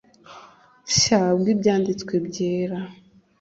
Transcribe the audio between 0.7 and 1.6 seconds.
Nshya bw